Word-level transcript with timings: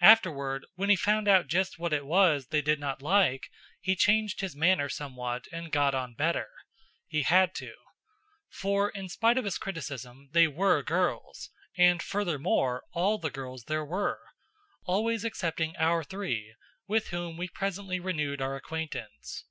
Afterward, 0.00 0.64
when 0.76 0.88
he 0.88 0.96
found 0.96 1.28
out 1.28 1.46
just 1.46 1.78
what 1.78 1.92
it 1.92 2.06
was 2.06 2.46
they 2.46 2.62
did 2.62 2.80
not 2.80 3.02
like, 3.02 3.50
he 3.82 3.94
changed 3.94 4.40
his 4.40 4.56
manner 4.56 4.88
somewhat 4.88 5.46
and 5.52 5.70
got 5.70 5.94
on 5.94 6.14
better. 6.14 6.48
He 7.06 7.20
had 7.20 7.54
to. 7.56 7.74
For, 8.48 8.88
in 8.88 9.10
spite 9.10 9.36
of 9.36 9.44
his 9.44 9.58
criticism, 9.58 10.30
they 10.32 10.46
were 10.46 10.82
girls, 10.82 11.50
and, 11.76 12.02
furthermore, 12.02 12.82
all 12.94 13.18
the 13.18 13.28
girls 13.30 13.64
there 13.64 13.84
were! 13.84 14.20
Always 14.84 15.22
excepting 15.22 15.76
our 15.76 16.02
three! 16.02 16.54
with 16.86 17.08
whom 17.08 17.36
we 17.36 17.46
presently 17.46 18.00
renewed 18.00 18.40
our 18.40 18.56
acquaintance. 18.56 19.44